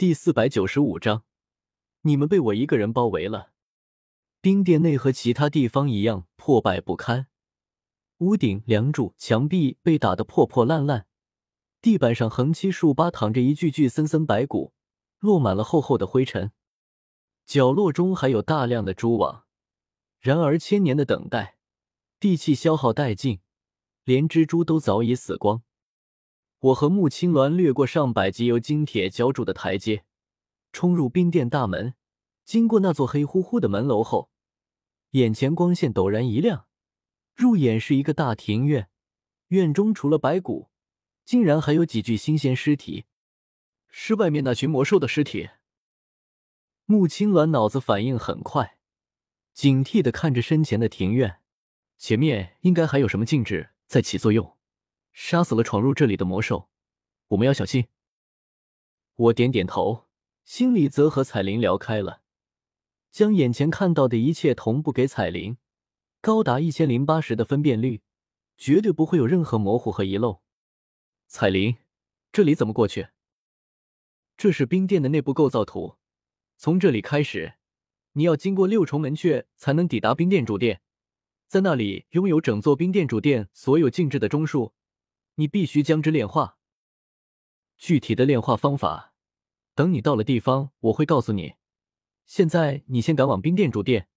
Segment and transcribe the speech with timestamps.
[0.00, 1.24] 第四百九十五章，
[2.04, 3.50] 你们被我一个人包围了。
[4.40, 7.26] 冰殿内和其他地方一样破败不堪，
[8.16, 11.06] 屋顶、梁柱、墙壁被打得破破烂烂，
[11.82, 14.72] 地板上横七竖八躺着一具具森森白骨，
[15.18, 16.50] 落满了厚厚的灰尘。
[17.44, 19.44] 角落中还有大量的蛛网，
[20.18, 21.58] 然而千年的等待，
[22.18, 23.40] 地气消耗殆尽，
[24.04, 25.62] 连蜘蛛都早已死光。
[26.60, 30.04] 我和穆青鸾掠过上百级由金铁浇筑的台阶，
[30.72, 31.94] 冲入冰殿大门。
[32.44, 34.30] 经过那座黑乎乎的门楼后，
[35.12, 36.66] 眼前光线陡然一亮，
[37.34, 38.90] 入眼是一个大庭院。
[39.48, 40.68] 院中除了白骨，
[41.24, 43.06] 竟然还有几具新鲜尸体，
[43.88, 45.48] 是外面那群魔兽的尸体。
[46.84, 48.78] 穆青鸾脑子反应很快，
[49.54, 51.40] 警惕的看着身前的庭院，
[51.96, 54.58] 前面应该还有什么禁制在起作用。
[55.12, 56.68] 杀死了闯入这里的魔兽，
[57.28, 57.86] 我们要小心。
[59.16, 60.06] 我点点头，
[60.44, 62.22] 心里则和彩铃聊开了，
[63.10, 65.58] 将眼前看到的一切同步给彩铃，
[66.20, 68.02] 高达一千零八十的分辨率，
[68.56, 70.42] 绝对不会有任何模糊和遗漏。
[71.26, 71.76] 彩铃，
[72.32, 73.08] 这里怎么过去？
[74.36, 75.96] 这是冰殿的内部构造图，
[76.56, 77.54] 从这里开始，
[78.12, 80.80] 你要经过六重门阙才能抵达冰殿主殿，
[81.46, 84.72] 在那里拥有整座冰殿主殿所有禁制的中枢。
[85.40, 86.58] 你必须将之炼化。
[87.78, 89.14] 具体的炼化方法，
[89.74, 91.54] 等你到了地方，我会告诉你。
[92.26, 94.10] 现在你先赶往冰殿主殿，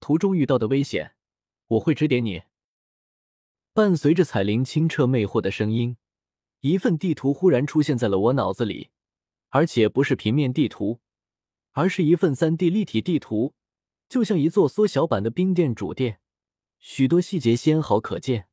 [0.00, 1.14] 途中遇到的危险，
[1.66, 2.44] 我会指点你。
[3.74, 5.98] 伴随着彩铃清澈魅惑的声音，
[6.60, 8.88] 一份地图忽然出现在了我脑子里，
[9.50, 11.00] 而且不是平面地图，
[11.72, 13.54] 而是一份三 D 立体地图，
[14.08, 16.20] 就像一座缩小版的冰殿主殿，
[16.78, 18.48] 许多细节纤毫可见。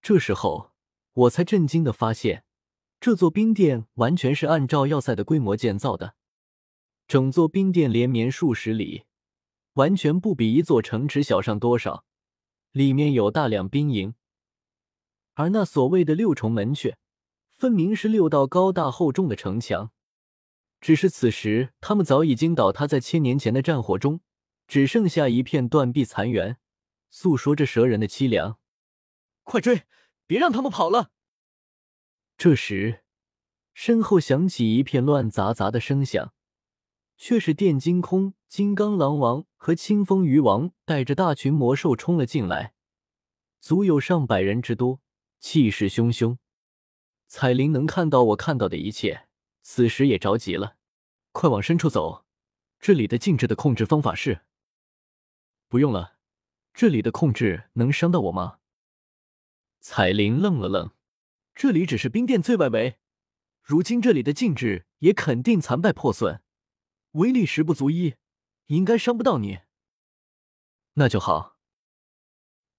[0.00, 0.74] 这时候。
[1.16, 2.44] 我才震惊的发现，
[3.00, 6.14] 这座冰殿完全是按照要塞的规模建造的。
[7.08, 9.04] 整座冰殿连绵数十里，
[9.74, 12.04] 完全不比一座城池小上多少。
[12.72, 14.14] 里面有大量兵营，
[15.32, 16.96] 而那所谓的六重门阙，
[17.54, 19.92] 分明是六道高大厚重的城墙。
[20.82, 24.20] 只是此时，他们早已经倒塌在千年前的战火中，
[24.68, 26.56] 只剩下一片断壁残垣，
[27.08, 28.58] 诉说着蛇人的凄凉。
[29.42, 29.84] 快追！
[30.26, 31.10] 别让他们跑了！
[32.36, 33.04] 这时，
[33.72, 36.34] 身后响起一片乱杂杂的声响，
[37.16, 42.74] 却是电金空、金刚狼王和清风鱼王带着大群魔兽冲了进来，
[43.60, 45.00] 足有上百人之多，
[45.38, 46.38] 气势汹汹。
[47.28, 49.28] 彩铃能看到我看到的一切，
[49.62, 50.76] 此时也着急了
[51.32, 52.24] ：“快往深处走！
[52.78, 54.42] 这里的禁制的控制方法是……
[55.68, 56.18] 不用了，
[56.74, 58.58] 这里的控制能伤到我吗？”
[59.88, 60.90] 彩铃愣了愣，
[61.54, 62.96] 这里只是冰殿最外围，
[63.62, 66.42] 如今这里的禁制也肯定残败破损，
[67.12, 68.16] 威力十不足一，
[68.66, 69.60] 应该伤不到你。
[70.94, 71.56] 那就好。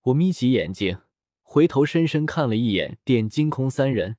[0.02, 1.00] 我眯起眼睛，
[1.44, 4.18] 回头深深看了一眼电金空三人，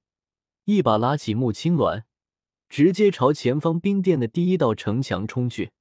[0.65, 2.05] 一把拉起穆青鸾，
[2.71, 5.73] 直接朝前方冰殿的第一道城墙冲去。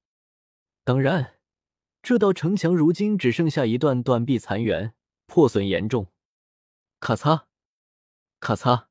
[0.84, 1.38] 当然，
[2.02, 4.92] 这道城墙如今只剩下一段断壁残垣，
[5.26, 6.08] 破损严重。
[7.00, 7.44] 咔嚓，
[8.40, 8.86] 咔嚓，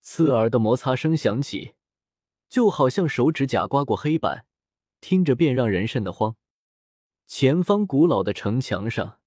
[0.00, 1.74] 刺耳的摩擦声响起，
[2.48, 4.46] 就好像手指甲刮过黑板，
[5.00, 6.36] 听着便让人瘆得慌。
[7.26, 9.20] 前方古老的城墙上，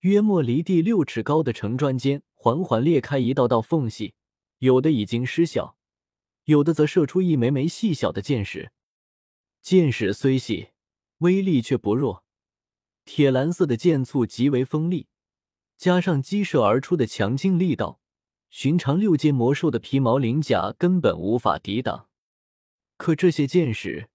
[0.00, 4.14] 约莫离地六尺高的城砖间缓缓裂开一道道缝隙，
[4.58, 5.78] 有的已经失效，
[6.44, 8.72] 有的则射出一枚枚细小的箭矢。
[9.62, 10.68] 箭矢虽细，
[11.18, 12.24] 威力却不弱，
[13.06, 15.08] 铁蓝色的箭簇极为锋利。
[15.76, 18.00] 加上激射而出的强劲力道，
[18.48, 22.08] 寻常六阶魔兽的皮毛鳞甲根本无法抵挡。
[22.96, 24.08] 可这些箭矢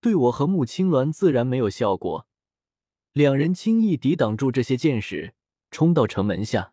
[0.00, 2.26] 对我和穆青鸾自然没有效果，
[3.12, 5.34] 两人轻易抵挡住这些箭矢，
[5.70, 6.72] 冲到城门下。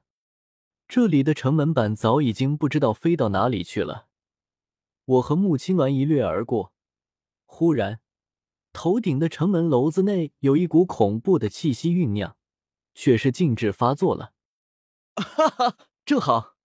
[0.88, 4.07] 这里的城门板早已经不知道飞到哪里去了。
[5.05, 6.73] 我和穆青鸾一掠而过，
[7.45, 8.00] 忽然，
[8.71, 12.35] 头顶的城门楼子内有一股恐怖的气息酝酿。
[12.94, 14.34] 却是禁制发作了，
[15.16, 16.56] 哈哈，正好。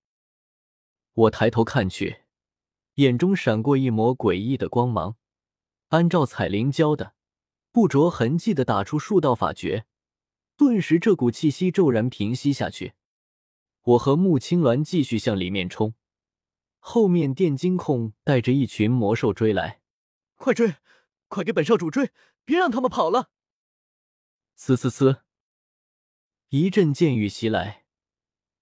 [1.13, 2.23] 我抬头看去，
[2.95, 5.17] 眼中闪过一抹诡异的光芒。
[5.89, 7.15] 按照彩铃教的，
[7.73, 9.87] 不着痕迹的打出数道法诀，
[10.57, 12.93] 顿时这股气息骤然平息下去。
[13.83, 15.95] 我和穆青鸾继续向里面冲，
[16.79, 19.81] 后面电金控带着一群魔兽追来，
[20.37, 20.77] 快追，
[21.29, 22.11] 快给本少主追，
[22.45, 23.31] 别让他们跑了！
[24.55, 25.23] 嘶嘶嘶。
[26.51, 27.85] 一阵剑雨袭来，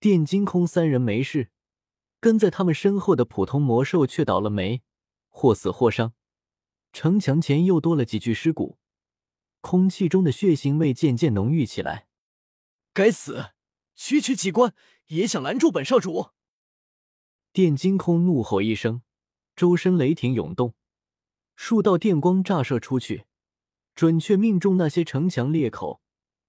[0.00, 1.52] 电金空三人没事，
[2.18, 4.82] 跟在他们身后的普通魔兽却倒了霉，
[5.28, 6.12] 或死或伤，
[6.92, 8.80] 城墙前又多了几具尸骨，
[9.60, 12.08] 空气中的血腥味渐渐浓郁起来。
[12.92, 13.52] 该死，
[13.94, 14.74] 区区机关
[15.06, 16.30] 也想拦住本少主！
[17.52, 19.02] 电金空怒吼一声，
[19.54, 20.74] 周身雷霆涌动，
[21.54, 23.26] 数道电光炸射出去，
[23.94, 26.00] 准确命中那些城墙裂口，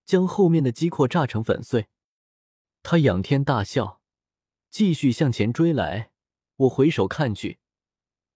[0.07, 1.87] 将后面的机括炸成粉碎。
[2.81, 4.01] 他仰天大笑，
[4.69, 6.11] 继续向前追来。
[6.55, 7.59] 我回首看去，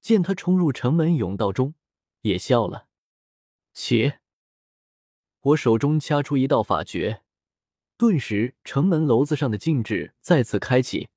[0.02, 1.74] 见他冲入城门甬道中，
[2.22, 2.88] 也笑了。
[3.74, 4.20] 且
[5.40, 7.24] 我手中掐出一道法诀，
[7.98, 11.08] 顿时城门楼子上的禁制再次开启。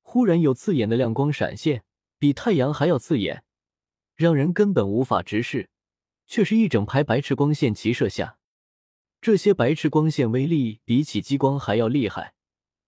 [0.00, 1.84] 忽然有刺眼的亮光闪现，
[2.18, 3.42] 比太阳还要刺眼，
[4.14, 5.68] 让人根本无法直视。
[6.28, 8.38] 却是一整排白炽光线齐射下，
[9.22, 12.34] 这些白炽光线威力比起激光还要厉害，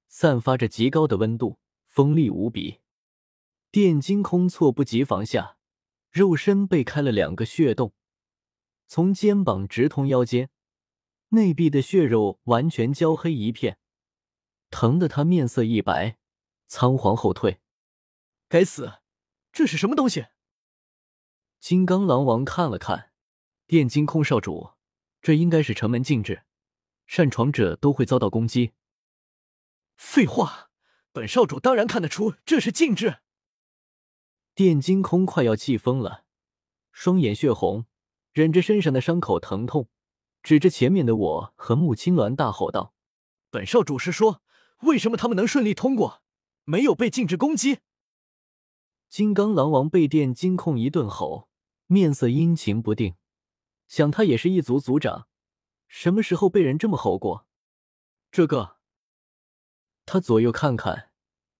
[0.08, 2.80] 散发着极高的温度，锋利无比。
[3.70, 5.56] 电金空措不及防下，
[6.10, 7.94] 肉身被开了两个血洞，
[8.88, 10.50] 从肩膀直通腰间，
[11.28, 13.78] 内壁的血肉完全焦黑一片，
[14.70, 16.18] 疼得他面色一白。
[16.66, 17.60] 仓皇后退，
[18.48, 18.94] 该死，
[19.52, 20.26] 这是什么东西？
[21.60, 23.12] 金刚狼王看了看，
[23.68, 24.72] 电金空少主，
[25.24, 26.42] 这应该是城门禁制，
[27.06, 28.72] 擅闯者都会遭到攻击。
[29.96, 30.68] 废话，
[31.12, 33.20] 本少主当然看得出这是禁制。
[34.54, 36.26] 电金空快要气疯了，
[36.92, 37.86] 双眼血红，
[38.34, 39.88] 忍着身上的伤口疼痛，
[40.42, 42.92] 指着前面的我和穆青鸾大吼道
[43.48, 44.42] ：“本少主是说，
[44.82, 46.22] 为什么他们能顺利通过？”
[46.64, 47.78] 没有被禁止攻击。
[49.08, 51.48] 金刚狼王被电金控一顿吼，
[51.86, 53.14] 面色阴晴不定。
[53.86, 55.28] 想他也是一族族长，
[55.86, 57.46] 什么时候被人这么吼过？
[58.30, 58.76] 这个，
[60.06, 61.10] 他左右看看，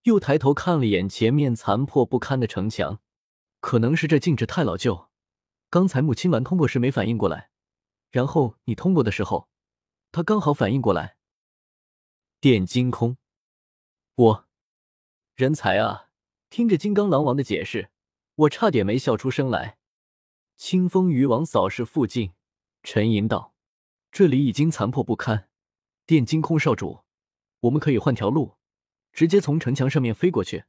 [0.03, 3.01] 又抬头看了眼前面残破不堪的城墙，
[3.61, 5.09] 可能是这禁制太老旧。
[5.71, 7.51] 刚才穆青鸾通过时没反应过来，
[8.11, 9.49] 然后你通过的时候，
[10.13, 11.17] 他刚好反应过来。
[12.41, 13.17] 电金空，
[14.15, 14.49] 我。
[15.35, 16.11] 人才啊！
[16.49, 17.91] 听着金刚狼王的解释，
[18.37, 19.79] 我差点没笑出声来。
[20.57, 22.33] 清风渔王扫视附近，
[22.83, 23.55] 沉吟道
[24.13, 25.49] ：“这里已经残破不堪。
[26.07, 27.05] 电金空少主，
[27.61, 28.57] 我们可以换条路，
[29.13, 30.65] 直接从城墙上面飞过去。”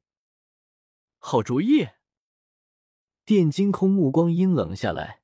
[1.19, 1.89] 好主意。
[3.25, 5.21] 电金空目光阴冷下来，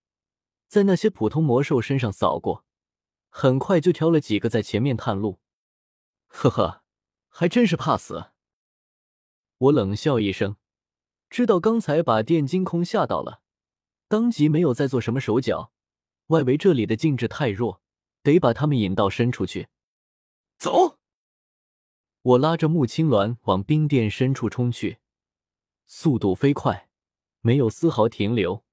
[0.68, 2.66] 在那些普通魔兽身上扫过，
[3.30, 5.40] 很快就挑了几个在前面探路。
[6.28, 6.84] 呵呵，
[7.30, 8.32] 还真是怕死。
[9.58, 10.56] 我冷笑一声，
[11.30, 13.41] 知道刚才把电金空吓到了，
[14.12, 15.72] 当即没有再做什么手脚。
[16.28, 17.82] 外围这里的禁制太弱，
[18.24, 19.70] 得把他们引到深处去。
[20.58, 20.98] 走！
[22.22, 24.98] 我拉着穆青鸾往冰殿深处冲去，
[25.86, 26.90] 速度飞快，
[27.40, 28.66] 没有丝毫停留。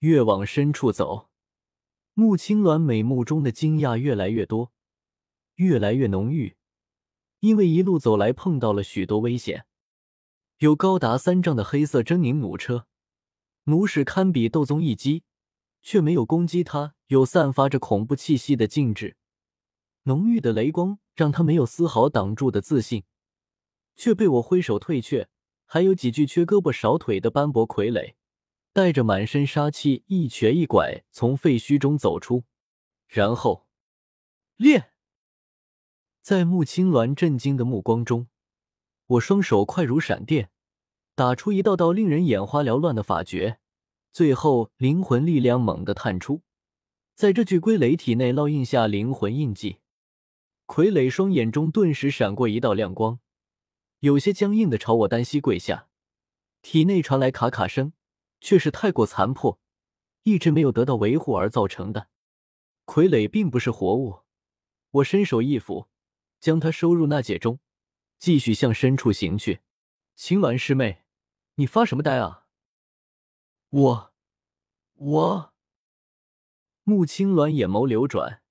[0.00, 1.28] 越往深处走，
[2.14, 4.72] 穆青鸾美目中的惊讶越来越多，
[5.54, 6.56] 越来越浓郁，
[7.38, 9.66] 因为一路走来碰到了许多危险。
[10.58, 12.88] 有高达三丈的黑色狰狞弩车，
[13.68, 15.24] 弩使堪比斗宗一击，
[15.82, 16.94] 却没有攻击他。
[17.08, 19.16] 有散发着恐怖气息的禁制，
[20.04, 23.04] 浓郁的雷光让他没有丝毫挡住的自信，
[23.94, 25.28] 却被我挥手退却。
[25.64, 28.14] 还有几具缺胳膊少腿的斑驳傀儡，
[28.72, 32.44] 带着满身杀气，一瘸一拐从废墟中走出，
[33.06, 33.66] 然后
[34.56, 34.92] 练。
[36.22, 38.28] 在穆青鸾震惊的目光中。
[39.06, 40.50] 我双手快如闪电，
[41.14, 43.60] 打出一道道令人眼花缭乱的法诀，
[44.18, 46.42] 最后灵魂力量猛地探出，
[47.14, 49.78] 在这具傀儡体内烙印下灵魂印记。
[50.66, 53.20] 傀儡双眼中顿时闪过一道亮光，
[54.00, 55.86] 有些僵硬的朝我单膝跪下，
[56.62, 57.92] 体内传来卡卡声，
[58.40, 59.60] 却是太过残破，
[60.24, 62.08] 一直没有得到维护而造成的。
[62.86, 64.22] 傀儡并不是活物，
[64.90, 65.86] 我伸手一抚，
[66.40, 67.60] 将它收入纳戒中。
[68.18, 69.60] 继续向深处行去，
[70.16, 71.04] 青鸾师妹，
[71.54, 72.46] 你发什么呆啊？
[73.70, 74.07] 我，
[75.00, 75.54] 我。
[76.82, 78.42] 穆青鸾眼眸流转，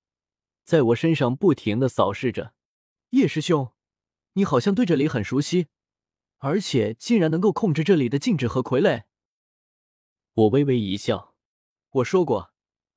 [0.64, 2.54] 在我身上不停的扫视着。
[3.10, 3.72] 叶师兄，
[4.32, 5.66] 你好像对这里很熟悉，
[6.38, 9.04] 而且竟然能够控制这里的禁制和傀儡。
[10.32, 11.34] 我微微一笑，
[11.90, 12.54] 我说过，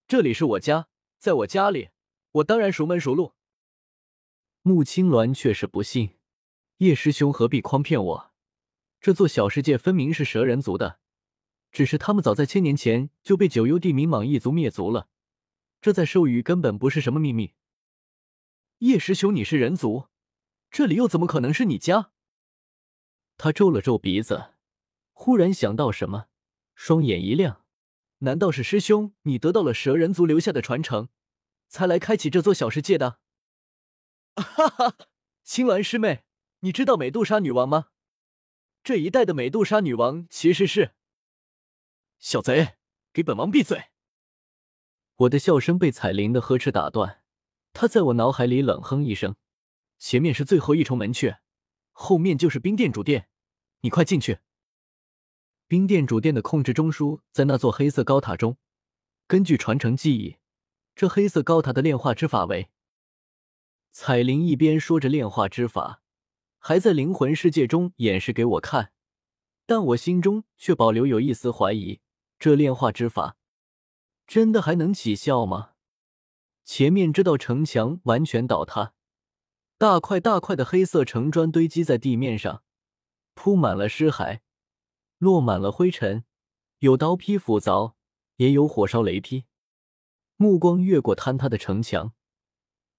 [0.08, 1.90] 这里是我家，在我家里，
[2.32, 3.34] 我当然熟门熟路。
[4.62, 6.18] 穆青鸾却是不信。
[6.78, 8.32] 叶师兄何必诓骗我？
[9.02, 11.00] 这座小世界分明是蛇人族的，
[11.72, 15.08] 只是他们早在千年前就被九幽地冥蟒一族灭族了。
[15.80, 17.54] 这在兽域根本不是什么秘密。
[18.80, 20.08] 叶师兄，你是人族，
[20.70, 22.12] 这里又怎么可能是你家？
[23.38, 24.54] 他皱了皱鼻子，
[25.14, 26.28] 忽然想到什么，
[26.76, 27.66] 双眼一亮
[28.20, 31.10] ：“难道是师兄你得到了蛇人族留下的传承，
[31.68, 33.20] 才来开启这座小世界的？
[34.36, 34.96] 哈哈，
[35.44, 36.24] 青鸾师妹，
[36.60, 37.88] 你知道美杜莎女王吗？
[38.84, 40.94] 这一代的美杜莎女王其实是……
[42.24, 42.76] 小贼，
[43.12, 43.86] 给本王闭嘴！
[45.16, 47.24] 我的笑声被彩铃的呵斥打断，
[47.74, 49.36] 她在我脑海里冷哼一声
[49.98, 51.40] ：“前面是最后一重门阙，
[51.90, 53.28] 后面就是冰殿主殿，
[53.80, 54.38] 你快进去。”
[55.68, 58.60] 冰殿主殿的控制中枢在那座黑色高塔中。
[59.26, 60.38] 根据传承记忆，
[60.96, 62.70] 这黑色高塔的炼化之法为……
[63.92, 66.04] 彩铃一边说着炼化之法，
[66.60, 68.94] 还在灵魂世界中演示给我看，
[69.66, 72.00] 但我心中却保留有一丝怀疑：
[72.42, 73.38] 这炼化之法。
[74.26, 75.74] 真的还能起效吗？
[76.66, 78.96] 前面这道城墙完全倒塌，
[79.78, 82.64] 大块大块的黑色城砖堆积在地面上，
[83.36, 84.40] 铺满了尸骸，
[85.20, 86.24] 落满了灰尘，
[86.80, 87.94] 有刀劈斧凿，
[88.38, 89.46] 也有火烧雷劈。
[90.36, 92.14] 目光越过坍塌的城墙，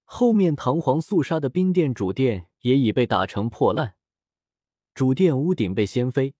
[0.04, 3.96] 后面堂皇肃杀的冰殿主殿也已被打成破烂，
[4.94, 6.36] 主殿屋顶被掀飞，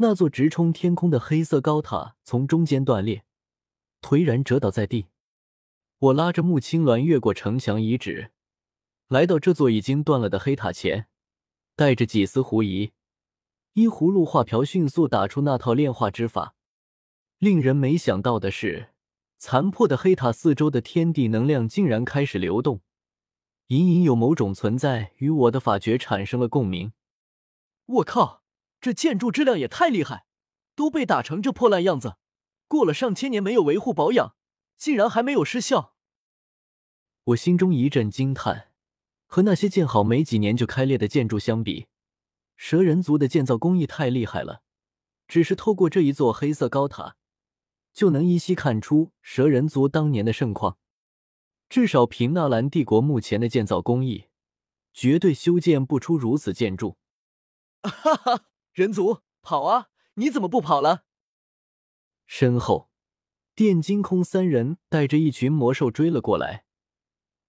[0.00, 3.24] 那座直冲天空的黑色高塔从中间断裂。
[4.00, 5.06] 颓然折倒在地，
[5.98, 8.30] 我拉着穆青鸾越过城墙遗址，
[9.08, 11.08] 来到这座已经断了的黑塔前，
[11.74, 12.92] 带着几丝狐疑，
[13.72, 16.54] 依葫芦画瓢，迅速打出那套炼化之法。
[17.38, 18.90] 令人没想到的是，
[19.36, 22.82] 残破的黑塔四周的天地能量竟然开始流动，
[23.66, 26.92] 隐隐有某种存在与我的法诀产生了共鸣。
[27.86, 28.44] 我靠，
[28.80, 30.26] 这建筑质量也太厉害，
[30.74, 32.16] 都被打成这破烂样子！
[32.66, 34.34] 过了上千年没有维护保养，
[34.76, 35.94] 竟然还没有失效。
[37.24, 38.70] 我心中一阵惊叹，
[39.26, 41.86] 和那些建好没几年就开裂的建筑相比，
[42.56, 44.62] 蛇人族的建造工艺太厉害了。
[45.26, 47.16] 只是透过这一座黑色高塔，
[47.92, 50.78] 就能依稀看出蛇人族当年的盛况。
[51.68, 54.28] 至少凭纳兰帝国目前的建造工艺，
[54.94, 56.96] 绝对修建不出如此建筑。
[57.82, 58.44] 哈哈，
[58.78, 59.88] 人族跑啊！
[60.14, 61.02] 你怎么不跑了？
[62.26, 62.90] 身后，
[63.56, 66.64] 电金空三人带着一群魔兽追了过来，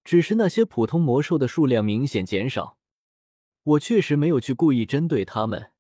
[0.04, 2.80] 只是那些普通魔兽的数量明显减少。
[3.62, 5.72] 我确实没有去故意针对他们，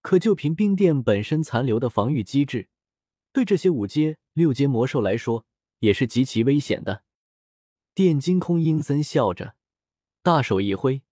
[0.00, 2.70] 可就凭冰殿本身残留的防御机制，
[3.30, 5.44] 对这些五阶、六阶魔兽来说
[5.80, 7.04] 也是极其危险的。
[7.92, 9.54] 电金空阴森笑着，
[10.22, 11.02] 大手一挥，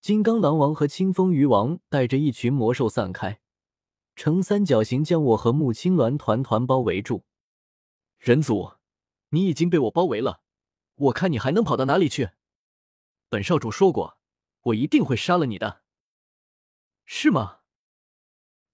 [0.00, 3.40] 金刚狼王和清风鱼王带着一群魔兽散开。
[4.14, 7.24] 呈三角形将我和穆青鸾团团包围住。
[8.18, 8.72] 人族，
[9.28, 10.42] 你已经被我包围了，
[10.94, 12.30] 我看你还能跑到哪里去？
[13.28, 14.18] 本少主说过，
[14.62, 15.82] 我一定会杀了你的，
[17.04, 17.60] 是吗？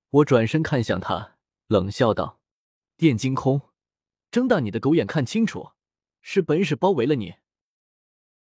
[0.09, 2.41] 我转身看向他，冷笑道
[2.97, 3.61] ：“电惊空，
[4.31, 5.73] 睁大你的狗眼看清楚，
[6.23, 7.35] 是本使包围了你，